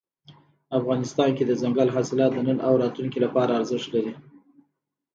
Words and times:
افغانستان 0.79 1.29
کې 1.37 1.43
دځنګل 1.49 1.89
حاصلات 1.95 2.31
د 2.35 2.39
نن 2.47 2.57
او 2.67 2.73
راتلونکي 2.81 3.19
لپاره 3.25 3.51
ارزښت 3.59 3.87
لري. 3.95 4.13